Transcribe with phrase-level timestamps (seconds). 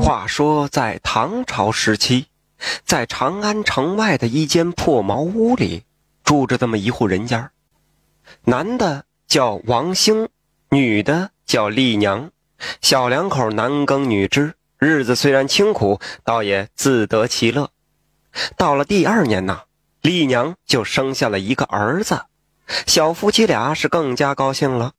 [0.00, 2.26] 话说，在唐朝时期，
[2.84, 5.84] 在长安城外的一间破茅屋里，
[6.24, 7.50] 住着这么一户人家。
[8.44, 10.28] 男的叫王兴，
[10.70, 12.30] 女的叫丽娘。
[12.80, 17.70] 小两口男耕女织，日子虽然清苦，倒也自得其乐。
[18.56, 19.62] 到了第二年呐，
[20.00, 22.22] 丽娘就生下了一个儿子，
[22.86, 24.92] 小夫妻俩是更加高兴了。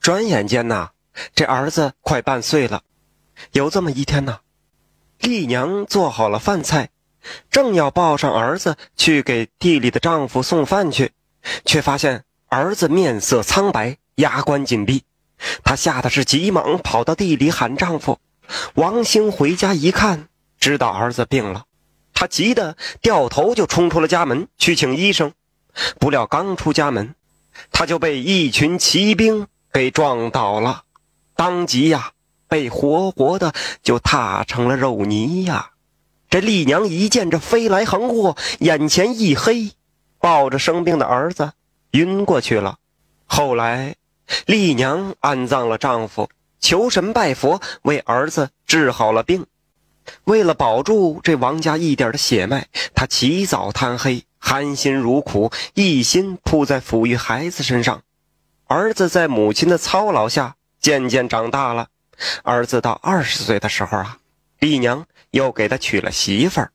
[0.00, 0.90] 转眼间呐，
[1.34, 2.82] 这儿子快半岁了。
[3.52, 4.40] 有这么一天呢，
[5.20, 6.90] 丽娘做好了饭菜，
[7.50, 11.12] 正要抱上儿子去给地里的丈夫送饭去，
[11.64, 15.04] 却发现儿子面色苍白，牙关紧闭。
[15.62, 18.18] 她吓得是急忙跑到地里喊丈夫。
[18.74, 21.66] 王兴回家一看，知道儿子病了，
[22.14, 25.32] 他急得掉头就冲出了家门去请医生。
[26.00, 27.14] 不料刚出家门，
[27.70, 30.82] 他就被一群骑兵给撞倒了，
[31.36, 32.12] 当即呀。
[32.48, 33.52] 被活活的
[33.82, 35.70] 就踏成了肉泥呀！
[36.30, 39.72] 这丽娘一见这飞来横祸，眼前一黑，
[40.18, 41.52] 抱着生病的儿子
[41.92, 42.76] 晕过去了。
[43.24, 43.94] 后来，
[44.44, 46.28] 丽娘安葬了丈夫，
[46.60, 49.46] 求神拜佛，为儿子治好了病。
[50.24, 58.02] 为了保住这王家一点的血脉，她起早贪黑，含辛茹苦，一心扑在抚育孩子身上。
[58.66, 61.88] 儿子在母亲的操劳下渐渐长大了。
[62.42, 64.18] 儿子到二十岁的时候啊，
[64.58, 66.72] 丽娘又给他娶了媳妇儿，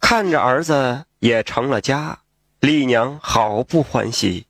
[0.00, 2.18] 看着儿子也成了家，
[2.60, 4.46] 丽娘好不欢喜，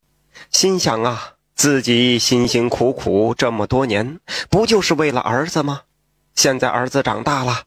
[0.50, 4.18] 心想啊，自己辛辛苦苦这么多年，
[4.50, 5.82] 不就是为了儿子吗？
[6.34, 7.64] 现在儿子长大了，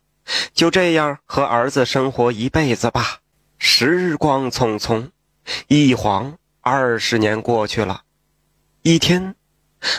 [0.54, 3.20] 就这样和儿子生活一辈子吧。
[3.58, 5.10] 时光匆匆，
[5.68, 8.02] 一晃二十年过去了。
[8.82, 9.36] 一天，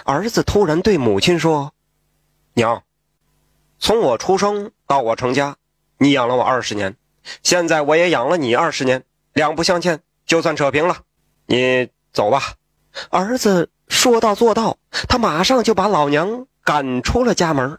[0.05, 1.73] 儿子突然对母亲说。
[2.57, 2.85] 娘，
[3.79, 5.57] 从我出生到我成家，
[5.99, 6.97] 你养了我二十年，
[7.43, 9.05] 现在我也养了你二十年，
[9.35, 10.97] 两不相欠，就算扯平了。
[11.45, 12.55] 你走吧。
[13.11, 17.79] 儿子说到做到，他马上就把老娘赶出了家门。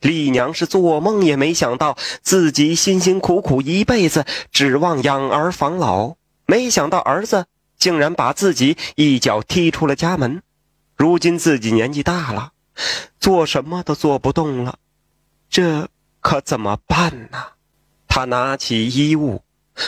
[0.00, 6.14] 丽娘是做梦也没想到，自己辛辛苦苦一辈子，指望养儿防老，
[6.46, 7.44] 没想到儿子
[7.76, 10.42] 竟然把自己一脚踢出了家门。
[10.96, 12.52] 如今自己年纪大了。
[13.18, 14.78] 做什么都做不动了，
[15.48, 15.88] 这
[16.20, 17.38] 可怎么办呢？
[18.08, 19.42] 他拿起衣物，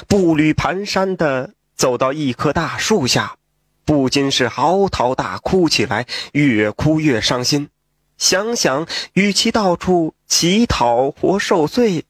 [0.07, 3.37] 步履蹒跚地走到一棵大树下，
[3.85, 7.71] 不禁是嚎啕大哭起来，越哭越伤心。
[8.17, 12.05] 想想，与其到处乞讨或受罪，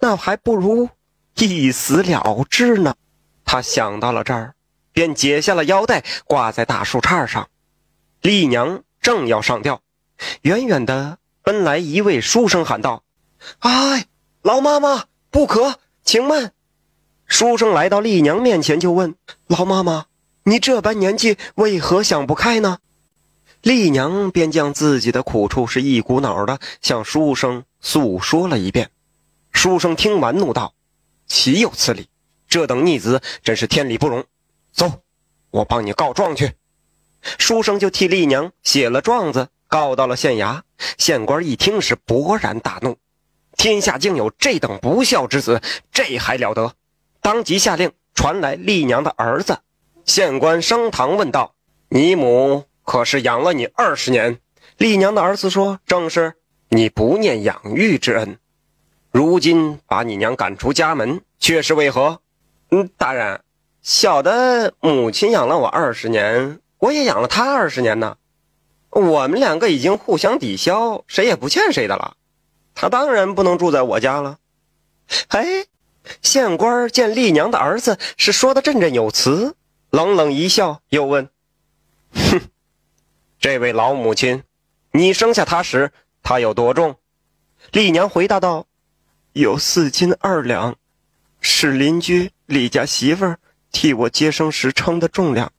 [0.00, 0.90] 那还不如
[1.36, 2.94] 一死了之呢。
[3.44, 4.54] 他想到了这儿，
[4.92, 7.48] 便解下了腰带，挂在大树杈上。
[8.20, 9.80] 丽娘正要上吊。
[10.42, 13.02] 远远的奔来一位书生，喊道
[13.60, 14.06] ：“哎，
[14.42, 16.52] 老妈妈，不可，请慢。”
[17.26, 19.14] 书生来到丽娘面前，就问
[19.48, 20.06] ：“老妈妈，
[20.44, 22.78] 你这般年纪，为何想不开呢？”
[23.62, 28.90] 丽娘便将自己的苦处是一股脑的向书生诉说了一遍。
[29.52, 30.74] 书生听完，怒道
[31.26, 32.08] ：“岂有此理！
[32.48, 34.24] 这等逆子真是天理不容。
[34.72, 35.02] 走，
[35.50, 36.54] 我帮你告状去。”
[37.38, 39.48] 书生就替丽娘写了状子。
[39.72, 40.60] 告到了县衙，
[40.98, 42.98] 县官一听是勃然大怒，
[43.56, 46.74] 天下竟有这等不孝之子，这还了得！
[47.22, 49.60] 当即下令传来丽娘的儿子。
[50.04, 51.54] 县官升堂问道
[51.88, 54.38] ：“你母可是养了你二十年？”
[54.76, 56.34] 丽娘的儿子说：“正是。”
[56.68, 58.38] 你不念养育之恩，
[59.10, 62.20] 如今把你娘赶出家门，却是为何？
[62.70, 63.40] 嗯，大人，
[63.80, 68.18] 小的母亲养了我二十年，我也养了她二十年呢。
[68.92, 72.16] 我们两个已经互相抵消，谁也不欠谁的了。
[72.74, 74.38] 他当然不能住在我家了。
[75.28, 75.64] 哎，
[76.20, 79.54] 县官见丽娘的儿子是说的振振有词，
[79.90, 81.30] 冷冷一笑，又问
[82.12, 82.40] ：“哼，
[83.40, 84.42] 这位老母亲，
[84.92, 85.90] 你生下他时
[86.22, 86.96] 他有多重？”
[87.72, 88.66] 丽娘回答道
[89.32, 90.76] ：“有四斤二两，
[91.40, 93.36] 是邻居李家媳妇
[93.70, 95.50] 替我接生时称的重量。”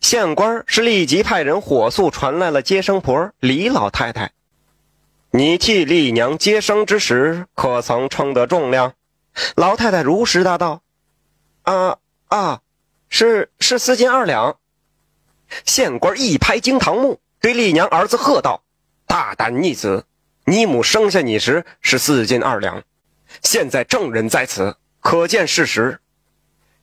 [0.00, 4.32] 县官是立即派人火速传来了接生婆李老太太。
[5.30, 8.94] 你替丽娘接生之时，可曾称得重量？
[9.56, 10.82] 老太太如实答道
[11.62, 11.98] ：“啊
[12.28, 12.60] 啊，
[13.08, 14.56] 是是四斤二两。”
[15.64, 18.62] 县官一拍惊堂木，对丽娘儿子喝道
[19.06, 20.04] ：“大胆逆子！
[20.44, 22.82] 你母生下你时是四斤二两，
[23.42, 26.00] 现在证人在此，可见事实。”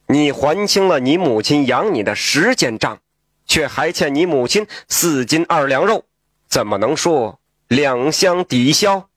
[0.08, 3.00] 你还清了你母亲养你的时间账，
[3.48, 6.06] 却还欠你母亲四斤二两肉，
[6.48, 9.10] 怎么能说两相抵消？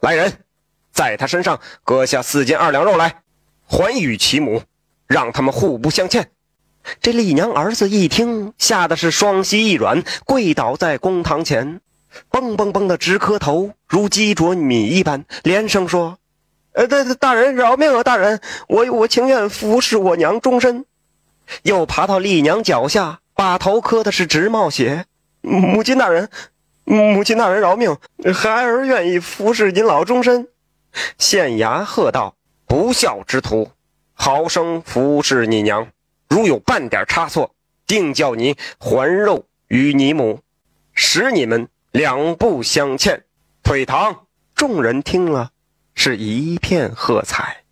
[0.00, 0.44] 来人，
[0.92, 3.22] 在他身上割下四斤二两肉来，
[3.66, 4.62] 还与其母，
[5.06, 6.30] 让他们互不相欠。
[7.00, 11.80] 这丽娘儿子一听，吓得是双膝一软，跪倒在公堂前，
[12.30, 16.18] 嘣嘣嘣的直磕头，如鸡啄米一般，连声说
[16.74, 18.02] ：“呃，大大人饶命啊！
[18.02, 20.84] 大人，我我情愿服侍我娘终身。”
[21.62, 25.06] 又爬到丽娘脚下，把头磕的是直冒血。
[25.40, 26.28] 母亲大人，
[26.84, 27.96] 母亲大人饶命，
[28.34, 30.48] 孩儿愿意服侍您老终身。
[31.18, 32.34] 县衙喝道
[32.66, 33.70] ：“不孝之徒，
[34.14, 35.88] 好生服侍你娘。”
[36.28, 37.54] 如有半点差错，
[37.86, 40.40] 定叫你还肉与你母，
[40.94, 43.22] 使你们两不相欠。
[43.62, 44.26] 退堂！
[44.54, 45.50] 众人听了，
[46.06, 47.63] 是一片喝彩。